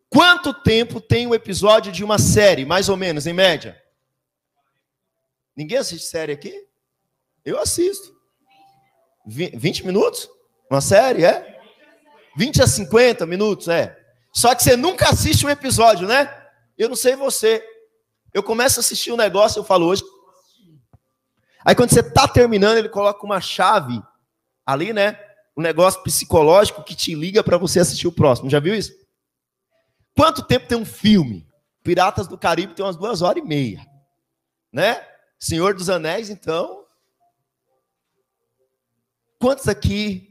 [0.08, 3.78] Quanto tempo tem um episódio de uma série, mais ou menos, em média?
[5.54, 6.66] Ninguém assiste série aqui?
[7.44, 8.16] Eu assisto.
[9.26, 10.30] 20 minutos?
[10.70, 11.60] Uma série, é?
[12.38, 13.94] 20 a 50 minutos, é.
[14.32, 16.34] Só que você nunca assiste um episódio, né?
[16.78, 17.62] Eu não sei você.
[18.32, 20.02] Eu começo a assistir um negócio, eu falo hoje.
[21.68, 24.02] Aí quando você está terminando, ele coloca uma chave
[24.64, 25.20] ali, né?
[25.54, 28.48] Um negócio psicológico que te liga para você assistir o próximo.
[28.48, 28.90] Já viu isso?
[30.16, 31.46] Quanto tempo tem um filme?
[31.84, 33.86] Piratas do Caribe tem umas duas horas e meia,
[34.72, 35.06] né?
[35.38, 36.86] Senhor dos Anéis, então.
[39.38, 40.30] Quantos aqui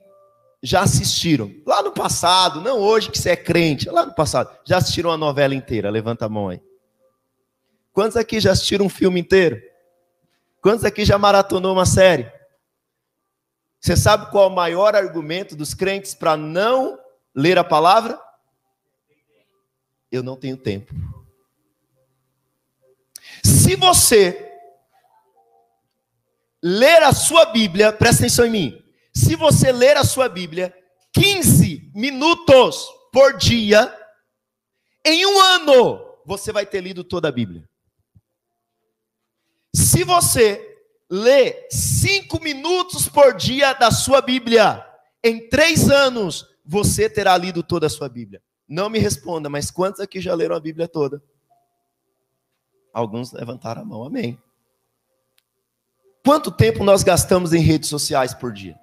[0.63, 1.53] já assistiram?
[1.67, 5.17] Lá no passado, não hoje que você é crente, lá no passado, já assistiram a
[5.17, 5.91] novela inteira?
[5.91, 6.59] Levanta a mão aí.
[7.93, 9.66] Quantos aqui já assistiram um filme inteiro?
[10.67, 12.29] Quantos aqui já maratonou uma série?
[13.79, 16.99] Você sabe qual é o maior argumento dos crentes para não
[17.33, 18.19] ler a palavra?
[20.11, 20.93] Eu não tenho tempo.
[23.45, 24.59] Se você
[26.61, 28.83] ler a sua Bíblia, presta atenção em mim.
[29.15, 30.75] Se você ler a sua Bíblia
[31.13, 33.97] 15 minutos por dia,
[35.05, 37.66] em um ano, você vai ter lido toda a Bíblia.
[39.77, 40.75] Se você
[41.07, 44.83] lê cinco minutos por dia da sua Bíblia,
[45.23, 48.41] em três anos, você terá lido toda a sua Bíblia.
[48.67, 51.21] Não me responda, mas quantos aqui já leram a Bíblia toda?
[52.91, 54.41] Alguns levantaram a mão, amém.
[56.25, 58.79] Quanto tempo nós gastamos em redes sociais por dia?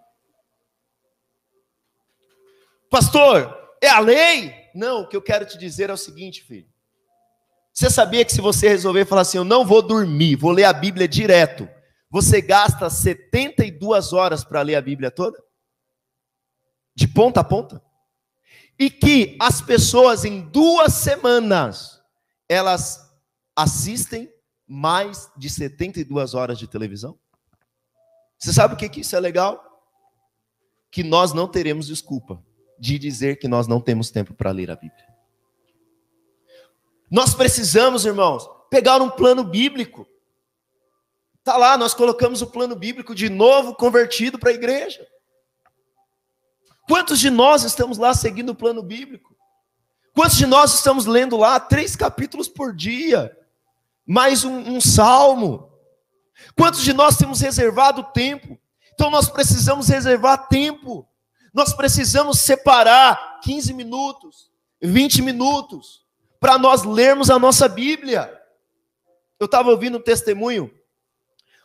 [2.89, 3.53] Pastor,
[3.83, 4.55] é a lei?
[4.73, 6.73] Não, o que eu quero te dizer é o seguinte, filho.
[7.75, 10.73] Você sabia que se você resolver falar assim, eu não vou dormir, vou ler a
[10.73, 11.69] Bíblia direto,
[12.09, 15.43] você gasta 72 horas para ler a Bíblia toda?
[16.95, 17.83] De ponta a ponta?
[18.79, 22.01] E que as pessoas em duas semanas,
[22.49, 23.13] elas
[23.57, 24.33] assistem
[24.65, 27.19] mais de 72 horas de televisão?
[28.39, 29.61] Você sabe o que, que isso é legal?
[30.93, 32.41] Que nós não teremos desculpa
[32.79, 35.14] de dizer que nós não temos tempo para ler a Bíblia.
[37.15, 40.05] Nós precisamos, irmãos, pegar um plano bíblico.
[41.39, 45.07] Está lá, nós colocamos o plano bíblico de novo convertido para a igreja.
[46.89, 49.37] Quantos de nós estamos lá seguindo o plano bíblico?
[50.13, 53.39] Quantos de nós estamos lendo lá três capítulos por dia?
[54.05, 55.71] Mais um, um salmo?
[56.57, 58.59] Quantos de nós temos reservado tempo?
[58.93, 61.07] Então nós precisamos reservar tempo.
[61.53, 64.51] Nós precisamos separar 15 minutos,
[64.83, 66.04] 20 minutos
[66.45, 68.39] para nós lermos a nossa Bíblia.
[69.41, 70.71] Eu estava ouvindo um testemunho.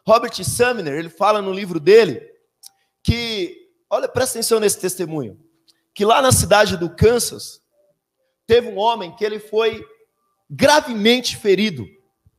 [0.07, 2.25] Robert Sumner, ele fala no livro dele
[3.03, 5.37] que, olha, presta atenção nesse testemunho,
[5.93, 7.61] que lá na cidade do Kansas
[8.47, 9.85] teve um homem que ele foi
[10.49, 11.85] gravemente ferido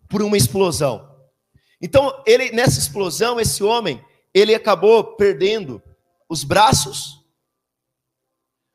[0.09, 1.15] por uma explosão.
[1.79, 5.83] Então, ele nessa explosão, esse homem, ele acabou perdendo
[6.27, 7.23] os braços,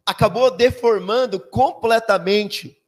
[0.06, 2.80] acabou deformando completamente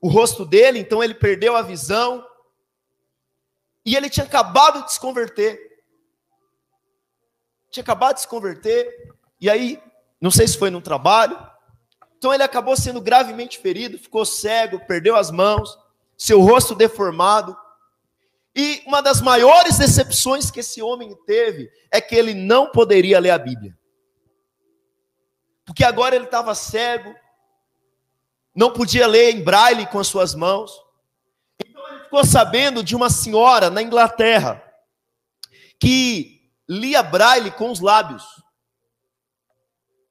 [0.00, 2.26] o rosto dele, então ele perdeu a visão.
[3.84, 5.58] E ele tinha acabado de se converter.
[7.70, 9.82] Tinha acabado de se converter, e aí,
[10.20, 11.38] não sei se foi no trabalho,
[12.16, 15.76] então ele acabou sendo gravemente ferido, ficou cego, perdeu as mãos,
[16.16, 17.56] seu rosto deformado,
[18.54, 23.30] e uma das maiores decepções que esse homem teve é que ele não poderia ler
[23.30, 23.76] a Bíblia.
[25.66, 27.14] Porque agora ele estava cego,
[28.56, 30.72] não podia ler em braille com as suas mãos.
[31.60, 34.62] Então ele ficou sabendo de uma senhora na Inglaterra
[35.78, 38.24] que lia braille com os lábios.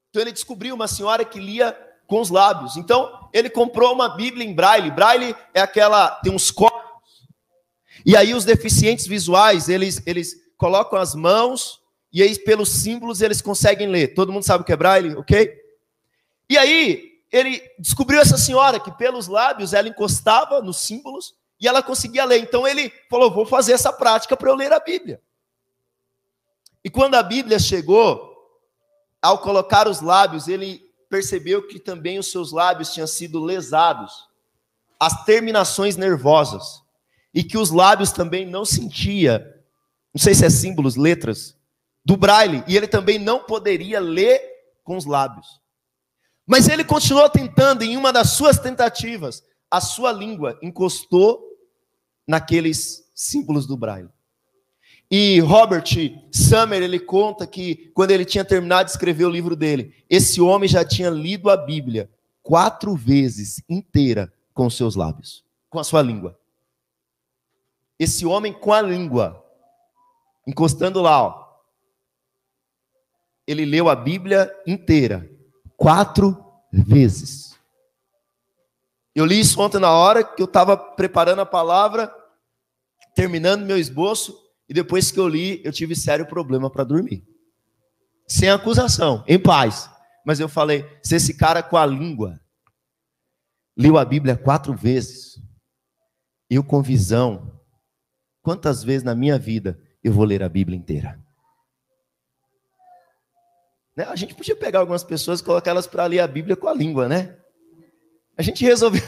[0.10, 2.78] Então ele descobriu uma senhora que lia com os lábios.
[2.78, 4.92] Então ele comprou uma Bíblia em braille.
[4.92, 6.86] Braille é aquela tem uns códigos.
[8.06, 11.82] E aí os deficientes visuais, eles eles colocam as mãos
[12.14, 14.14] e aí pelos símbolos eles conseguem ler.
[14.14, 15.52] Todo mundo sabe o que é braille, OK?
[16.48, 21.84] E aí ele descobriu essa senhora que pelos lábios ela encostava nos símbolos e ela
[21.84, 22.40] conseguia ler.
[22.40, 25.22] Então ele falou: "Vou fazer essa prática para eu ler a Bíblia".
[26.82, 28.34] E quando a Bíblia chegou,
[29.22, 34.30] ao colocar os lábios, ele percebeu que também os seus lábios tinham sido lesados,
[34.98, 36.84] as terminações nervosas,
[37.34, 39.62] e que os lábios também não sentia,
[40.14, 41.58] não sei se é símbolos, letras,
[42.04, 44.42] do braille, e ele também não poderia ler
[44.84, 45.65] com os lábios.
[46.46, 51.44] Mas ele continuou tentando, em uma das suas tentativas, a sua língua encostou
[52.28, 54.10] naqueles símbolos do braille.
[55.10, 55.86] E Robert
[56.32, 60.68] Summer, ele conta que quando ele tinha terminado de escrever o livro dele, esse homem
[60.68, 62.10] já tinha lido a Bíblia
[62.42, 66.40] quatro vezes inteira com seus lábios, com a sua língua.
[68.00, 69.44] Esse homem com a língua,
[70.48, 71.46] encostando lá, ó,
[73.48, 75.30] ele leu a Bíblia inteira,
[75.78, 76.38] quatro
[76.72, 77.58] vezes.
[79.16, 82.14] Eu li isso ontem na hora que eu estava preparando a palavra,
[83.16, 87.26] terminando meu esboço, e depois que eu li, eu tive sério problema para dormir.
[88.28, 89.90] Sem acusação, em paz.
[90.26, 92.40] Mas eu falei: se esse cara com a língua
[93.78, 95.40] leu a Bíblia quatro vezes,
[96.50, 97.62] eu com visão,
[98.42, 101.24] quantas vezes na minha vida eu vou ler a Bíblia inteira?
[103.96, 104.06] Né?
[104.06, 106.74] A gente podia pegar algumas pessoas e colocar elas para ler a Bíblia com a
[106.74, 107.36] língua, né?
[108.38, 109.04] A gente resolveu.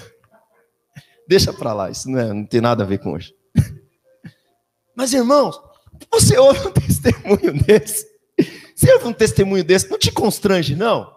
[1.28, 3.36] Deixa para lá, isso não, é, não tem nada a ver com hoje.
[4.95, 5.62] Mas, irmãos,
[6.12, 8.08] você ouve um testemunho desse?
[8.76, 9.89] Você ouve um testemunho desse?
[9.89, 11.15] Não te constrange, não?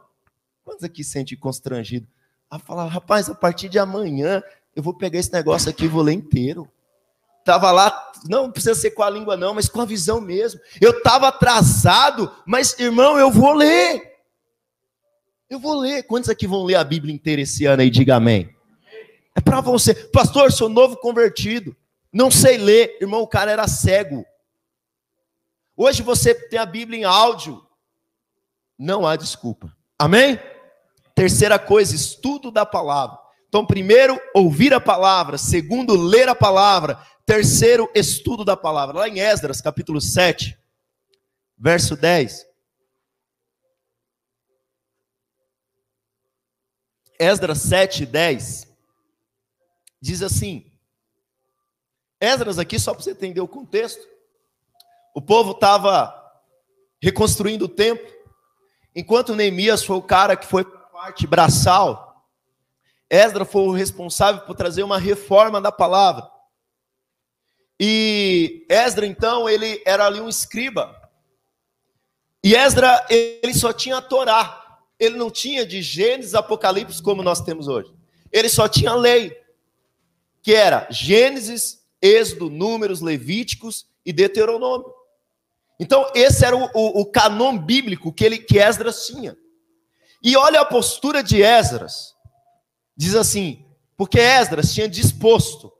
[0.64, 2.06] Quantos aqui sente constrangido?
[2.50, 4.42] A falar, rapaz, a partir de amanhã
[4.74, 6.68] eu vou pegar esse negócio aqui e vou ler inteiro.
[7.50, 10.60] Tava lá, não precisa ser com a língua não, mas com a visão mesmo.
[10.80, 14.20] Eu estava atrasado, mas irmão, eu vou ler.
[15.48, 16.04] Eu vou ler.
[16.04, 17.90] Quantos aqui vão ler a Bíblia inteira esse ano aí?
[17.90, 18.54] Diga amém.
[19.34, 19.92] É para você.
[19.92, 21.76] Pastor, sou novo convertido.
[22.12, 22.96] Não sei ler.
[23.00, 24.24] Irmão, o cara era cego.
[25.76, 27.60] Hoje você tem a Bíblia em áudio.
[28.78, 29.76] Não há desculpa.
[29.98, 30.38] Amém?
[31.16, 33.18] Terceira coisa, estudo da palavra.
[33.50, 35.36] Então, primeiro, ouvir a palavra.
[35.36, 37.04] Segundo, ler a palavra.
[37.26, 39.00] Terceiro, estudo da palavra.
[39.00, 40.56] Lá em Esdras, capítulo 7,
[41.58, 42.46] verso 10.
[47.18, 48.68] Esdras 7, 10.
[50.00, 50.70] Diz assim:
[52.20, 54.06] Esdras aqui, só para você entender o contexto,
[55.12, 56.14] o povo estava
[57.02, 58.06] reconstruindo o templo,
[58.94, 62.09] enquanto Neemias foi o cara que foi para a parte braçal,
[63.10, 66.30] Esdras foi o responsável por trazer uma reforma da palavra.
[67.78, 70.96] E Esdras, então, ele era ali um escriba.
[72.44, 74.78] E Esdras, ele só tinha a Torá.
[74.98, 77.92] Ele não tinha de Gênesis, Apocalipse como nós temos hoje.
[78.30, 79.36] Ele só tinha a lei,
[80.42, 84.92] que era Gênesis, Êxodo, Números, Levíticos e Deuteronômio.
[85.80, 89.36] Então, esse era o, o, o canon bíblico que, ele, que Esdras tinha.
[90.22, 92.14] E olha a postura de Esdras.
[93.00, 93.64] Diz assim:
[93.96, 95.72] porque Esdras tinha disposto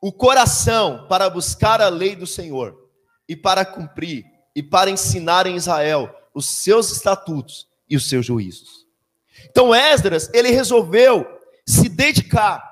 [0.00, 2.90] o coração para buscar a lei do Senhor
[3.28, 8.86] e para cumprir e para ensinar em Israel os seus estatutos e os seus juízos.
[9.50, 11.26] Então Esdras, ele resolveu
[11.66, 12.68] se dedicar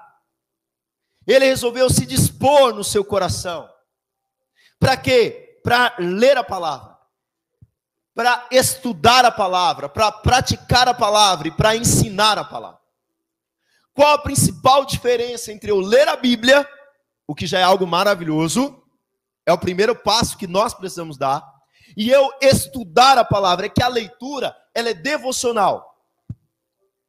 [1.26, 3.68] ele resolveu se dispor no seu coração.
[4.78, 5.60] Para quê?
[5.64, 6.95] Para ler a palavra,
[8.16, 12.80] para estudar a palavra, para praticar a palavra e para ensinar a palavra.
[13.92, 16.66] Qual a principal diferença entre eu ler a Bíblia,
[17.26, 18.82] o que já é algo maravilhoso,
[19.44, 21.44] é o primeiro passo que nós precisamos dar,
[21.94, 25.86] e eu estudar a palavra, é que a leitura, ela é devocional.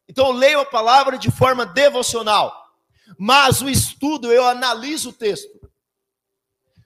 [0.09, 2.53] Então eu leio a palavra de forma devocional.
[3.17, 5.66] Mas o estudo, eu analiso o texto.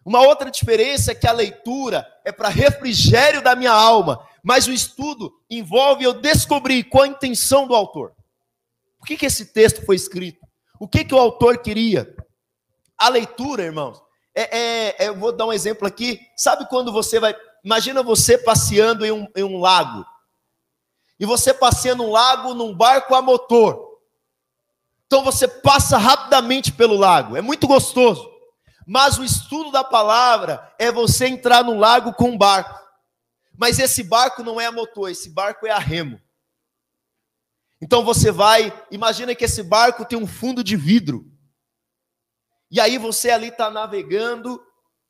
[0.04, 4.74] Uma outra diferença é que a leitura é para refrigério da minha alma, mas o
[4.74, 8.14] estudo envolve eu descobrir qual a intenção do autor.
[8.98, 10.40] Por que, que esse texto foi escrito?
[10.80, 12.16] O que, que o autor queria?
[12.98, 14.02] A leitura, irmãos,
[14.34, 16.20] é, é, é, eu vou dar um exemplo aqui.
[16.36, 17.36] Sabe quando você vai.
[17.64, 20.06] Imagina você passeando em um, em um lago.
[21.20, 24.00] e você passeia num lago num barco a motor.
[25.06, 28.31] Então você passa rapidamente pelo lago, é muito gostoso.
[28.86, 32.80] Mas o estudo da palavra é você entrar no lago com um barco.
[33.58, 36.20] Mas esse barco não é a motor, esse barco é a remo.
[37.82, 41.26] Então você vai, imagina que esse barco tem um fundo de vidro.
[42.70, 44.64] E aí você ali está navegando,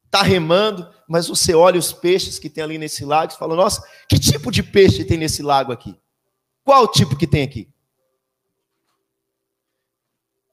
[0.05, 3.85] está remando, mas você olha os peixes que tem ali nesse lago e fala: Nossa,
[4.07, 5.99] que tipo de peixe tem nesse lago aqui?
[6.63, 7.69] Qual o tipo que tem aqui?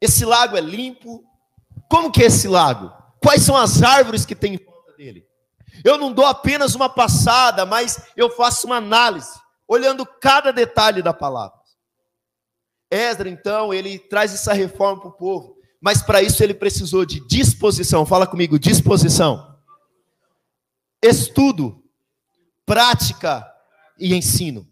[0.01, 1.25] Esse lago é limpo?
[1.89, 2.93] Como que é esse lago?
[3.21, 5.27] Quais são as árvores que tem em volta dele?
[5.85, 11.13] Eu não dou apenas uma passada, mas eu faço uma análise, olhando cada detalhe da
[11.13, 11.59] palavra.
[12.91, 17.25] Esdra, então, ele traz essa reforma para o povo mas para isso ele precisou de
[17.27, 18.05] disposição.
[18.05, 19.57] Fala comigo, disposição.
[21.03, 21.85] Estudo,
[22.67, 23.49] prática
[23.99, 24.69] e ensino.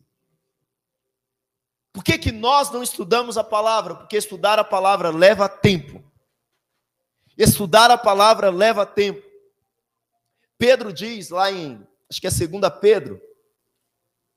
[1.93, 3.95] Por que, que nós não estudamos a palavra?
[3.95, 6.05] Porque estudar a palavra leva tempo.
[7.37, 9.23] Estudar a palavra leva tempo.
[10.59, 13.21] Pedro diz lá em, acho que é 2 Pedro,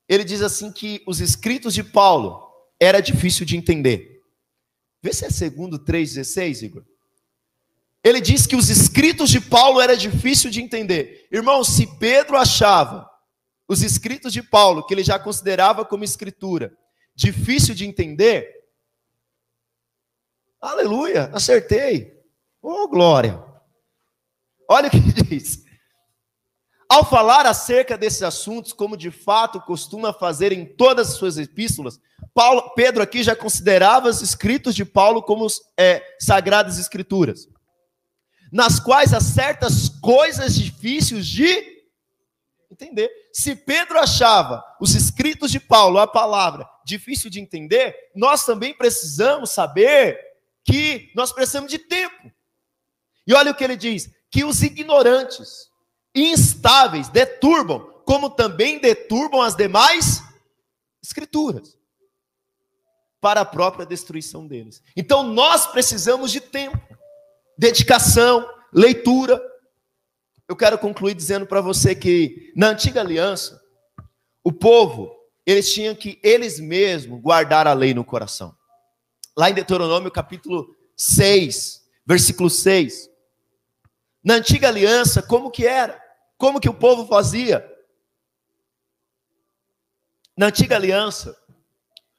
[0.07, 4.23] ele diz assim que os escritos de Paulo era difícil de entender.
[5.01, 6.83] Vê se é segundo 3,16, Igor.
[8.03, 11.27] Ele diz que os escritos de Paulo era difícil de entender.
[11.31, 13.09] Irmão, se Pedro achava
[13.67, 16.75] os escritos de Paulo, que ele já considerava como escritura,
[17.13, 18.67] difícil de entender,
[20.59, 22.18] aleluia, acertei.
[22.61, 23.43] Oh, glória.
[24.69, 25.63] Olha o que diz.
[26.89, 31.99] Ao falar acerca desses assuntos, como de fato costuma fazer em todas as suas epístolas,
[32.33, 35.45] Paulo, Pedro aqui já considerava os escritos de Paulo como
[35.77, 37.47] é, sagradas escrituras,
[38.51, 41.79] nas quais há certas coisas difíceis de
[42.71, 43.11] entender.
[43.31, 49.51] Se Pedro achava os escritos de Paulo, a palavra, difícil de entender, nós também precisamos
[49.51, 50.19] saber
[50.65, 52.31] que nós precisamos de tempo.
[53.29, 55.69] E olha o que ele diz: que os ignorantes,
[56.15, 60.23] instáveis, deturbam, como também deturbam as demais
[61.01, 61.77] escrituras,
[63.21, 64.81] para a própria destruição deles.
[64.97, 66.79] Então nós precisamos de tempo,
[67.55, 69.39] dedicação, leitura.
[70.47, 73.61] Eu quero concluir dizendo para você que na antiga aliança,
[74.43, 75.15] o povo,
[75.45, 78.55] eles tinham que eles mesmos guardar a lei no coração.
[79.37, 83.08] Lá em Deuteronômio capítulo 6, versículo 6,
[84.23, 86.01] na antiga aliança, como que era?
[86.37, 87.65] Como que o povo fazia?
[90.37, 91.37] Na antiga aliança,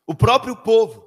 [0.06, 1.06] o próprio povo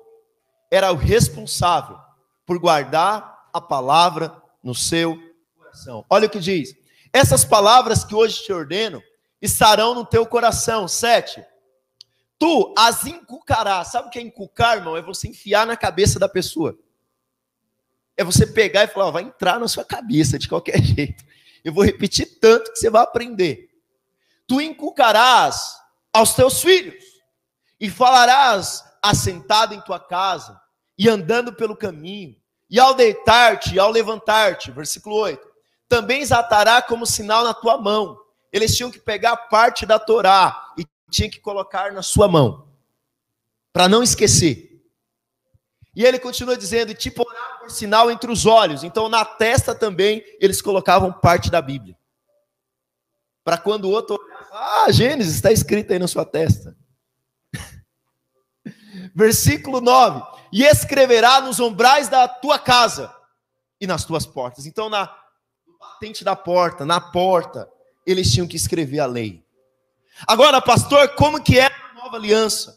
[0.71, 1.97] era o responsável
[2.45, 5.15] por guardar a palavra no seu
[5.55, 6.05] coração.
[6.09, 6.75] Olha o que diz:
[7.11, 9.01] essas palavras que hoje te ordeno
[9.41, 10.87] estarão no teu coração.
[10.87, 11.45] Sete.
[12.39, 13.89] Tu as inculcarás.
[13.89, 14.97] Sabe o que é inculcar, irmão?
[14.97, 16.77] É você enfiar na cabeça da pessoa.
[18.15, 21.23] É você pegar e falar, ó, vai entrar na sua cabeça de qualquer jeito.
[21.63, 23.69] Eu vou repetir tanto que você vai aprender.
[24.47, 25.77] Tu inculcarás
[26.11, 27.03] aos teus filhos
[27.79, 30.59] e falarás assentado em tua casa
[30.97, 32.35] e andando pelo caminho,
[32.69, 35.45] e ao deitar-te e ao levantar-te, versículo 8,
[35.89, 38.17] também exatará como sinal na tua mão.
[38.51, 42.67] Eles tinham que pegar parte da Torá e tinham que colocar na sua mão,
[43.71, 44.72] para não esquecer.
[45.95, 48.83] E ele continua dizendo: te porá por sinal entre os olhos.
[48.83, 51.97] Então, na testa também, eles colocavam parte da Bíblia.
[53.43, 56.75] Para quando o outro olhar, ah, Gênesis está escrito aí na sua testa.
[59.13, 63.13] Versículo 9: E escreverá nos umbrais da tua casa
[63.79, 64.65] e nas tuas portas.
[64.65, 65.07] Então, na
[65.79, 67.69] patente da porta, na porta,
[68.05, 69.43] eles tinham que escrever a lei.
[70.27, 72.75] Agora, pastor, como que é a nova aliança?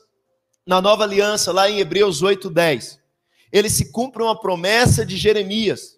[0.67, 3.06] Na nova aliança, lá em Hebreus 8, 10
[3.53, 5.97] ele se cumpre uma promessa de Jeremias,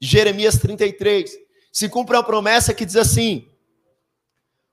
[0.00, 1.30] Jeremias 33.
[1.72, 3.48] Se cumpre uma promessa que diz assim: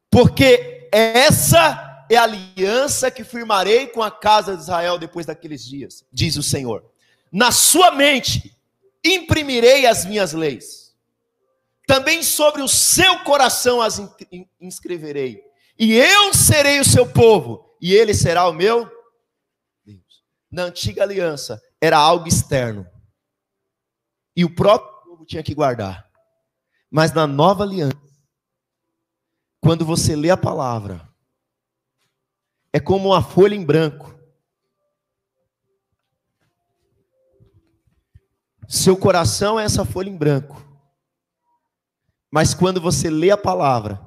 [0.10, 6.06] Porque essa é a aliança que firmarei com a casa de Israel depois daqueles dias,
[6.12, 6.86] diz o Senhor.
[7.32, 8.56] Na sua mente
[9.04, 10.96] imprimirei as minhas leis,
[11.86, 14.02] também sobre o seu coração as
[14.60, 15.44] inscreverei,
[15.78, 18.90] e eu serei o seu povo, e ele será o meu
[19.86, 20.24] Deus.
[20.50, 22.86] Na antiga aliança, era algo externo.
[24.36, 26.10] E o próprio povo tinha que guardar.
[26.90, 27.98] Mas na nova aliança,
[29.60, 31.08] quando você lê a palavra,
[32.72, 34.16] é como uma folha em branco.
[38.68, 40.64] Seu coração é essa folha em branco.
[42.32, 44.00] Mas quando você lê a palavra,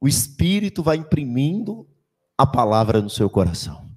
[0.00, 1.88] o Espírito vai imprimindo
[2.36, 3.91] a palavra no seu coração.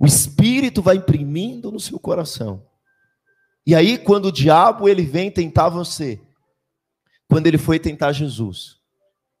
[0.00, 2.66] O Espírito vai imprimindo no seu coração.
[3.66, 6.18] E aí, quando o diabo ele vem tentar você,
[7.28, 8.78] quando ele foi tentar Jesus,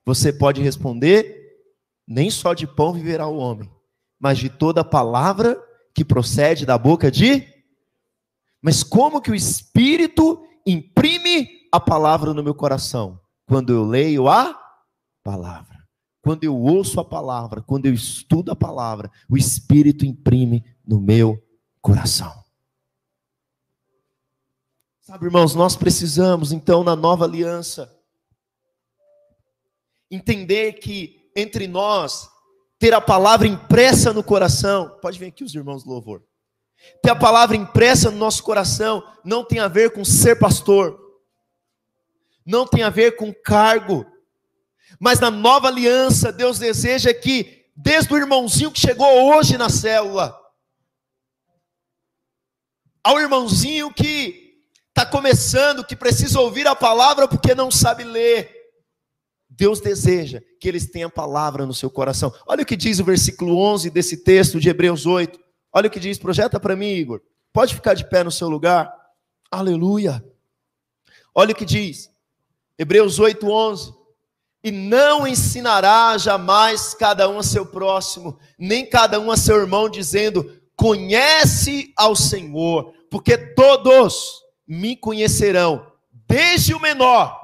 [0.04, 1.64] você pode responder:
[2.06, 3.70] nem só de pão viverá o homem,
[4.20, 5.58] mas de toda palavra
[5.94, 7.42] que procede da boca de.
[8.62, 13.18] Mas como que o Espírito imprime a palavra no meu coração?
[13.48, 14.60] Quando eu leio a
[15.24, 15.79] palavra.
[16.22, 21.42] Quando eu ouço a palavra, quando eu estudo a palavra, o Espírito imprime no meu
[21.80, 22.32] coração.
[25.00, 27.92] Sabe, irmãos, nós precisamos, então, na nova aliança,
[30.10, 32.28] entender que entre nós,
[32.78, 36.22] ter a palavra impressa no coração, pode vir aqui os irmãos do louvor.
[37.02, 40.98] Ter a palavra impressa no nosso coração não tem a ver com ser pastor,
[42.44, 44.06] não tem a ver com cargo,
[45.00, 50.38] mas na nova aliança, Deus deseja que, desde o irmãozinho que chegou hoje na célula,
[53.02, 58.54] ao irmãozinho que está começando, que precisa ouvir a palavra porque não sabe ler,
[59.48, 62.32] Deus deseja que eles tenham a palavra no seu coração.
[62.46, 65.40] Olha o que diz o versículo 11 desse texto de Hebreus 8.
[65.72, 67.22] Olha o que diz, projeta para mim, Igor.
[67.54, 68.94] Pode ficar de pé no seu lugar.
[69.50, 70.22] Aleluia.
[71.34, 72.10] Olha o que diz.
[72.78, 73.99] Hebreus 8, 11
[74.62, 79.88] e não ensinará jamais cada um a seu próximo, nem cada um a seu irmão,
[79.88, 85.86] dizendo: Conhece ao Senhor, porque todos me conhecerão,
[86.28, 87.40] desde o menor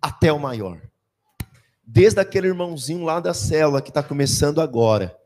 [0.00, 0.80] até o maior.
[1.86, 5.16] Desde aquele irmãozinho lá da célula que está começando agora,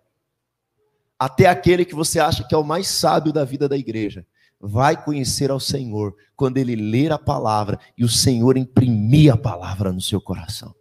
[1.18, 4.26] até aquele que você acha que é o mais sábio da vida da igreja
[4.60, 9.92] vai conhecer ao Senhor quando ele ler a palavra e o Senhor imprimir a palavra
[9.92, 10.74] no seu coração.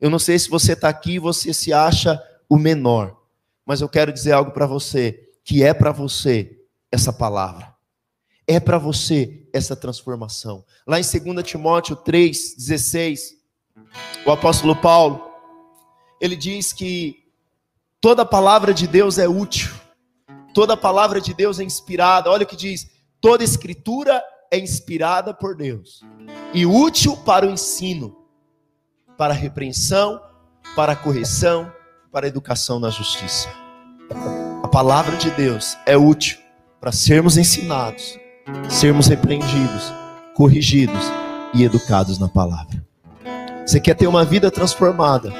[0.00, 3.16] Eu não sei se você está aqui e você se acha o menor,
[3.64, 6.58] mas eu quero dizer algo para você, que é para você
[6.90, 7.74] essa palavra.
[8.46, 10.64] É para você essa transformação.
[10.86, 13.18] Lá em 2 Timóteo 3,16,
[14.24, 15.30] o apóstolo Paulo,
[16.20, 17.24] ele diz que
[18.00, 19.74] toda palavra de Deus é útil
[20.56, 22.30] Toda palavra de Deus é inspirada.
[22.30, 22.90] Olha o que diz:
[23.20, 26.00] toda escritura é inspirada por Deus
[26.54, 28.16] e útil para o ensino,
[29.18, 30.18] para a repreensão,
[30.74, 31.70] para a correção,
[32.10, 33.50] para a educação na justiça.
[34.62, 36.38] A palavra de Deus é útil
[36.80, 38.18] para sermos ensinados,
[38.70, 39.92] sermos repreendidos,
[40.34, 41.04] corrigidos
[41.52, 42.82] e educados na palavra.
[43.66, 45.30] Você quer ter uma vida transformada?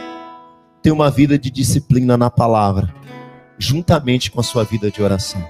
[0.83, 2.95] Ter uma vida de disciplina na palavra
[3.59, 5.47] juntamente com a sua vida de oração.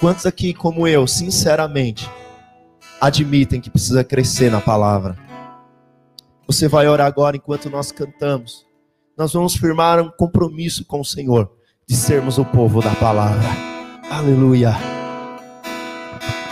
[0.00, 2.10] Quantos aqui, como eu, sinceramente,
[3.00, 5.16] admitem que precisa crescer na palavra?
[6.46, 8.66] Você vai orar agora enquanto nós cantamos.
[9.16, 11.50] Nós vamos firmar um compromisso com o Senhor
[11.88, 13.48] de sermos o povo da palavra.
[14.10, 15.01] Aleluia.